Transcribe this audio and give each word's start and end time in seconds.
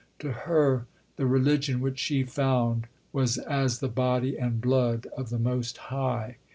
To 0.17 0.31
her 0.31 0.87
the 1.17 1.27
religion 1.27 1.79
which 1.79 1.99
she 1.99 2.23
found 2.23 2.87
was 3.13 3.37
as 3.37 3.81
the 3.81 3.87
body 3.87 4.35
and 4.35 4.59
blood 4.59 5.05
of 5.15 5.29
the 5.29 5.37
Most 5.37 5.77
High. 5.77 6.37